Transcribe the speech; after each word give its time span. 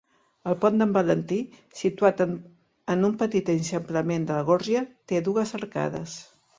El 0.53 0.55
Pont 0.61 0.79
d'en 0.81 0.95
Valentí, 0.95 1.37
situat 1.83 2.25
en 2.27 3.07
un 3.11 3.15
petit 3.23 3.55
eixamplament 3.57 4.29
de 4.33 4.41
la 4.43 4.51
gorja, 4.53 4.87
té 5.13 5.25
dues 5.33 5.59
arcades. 5.65 6.23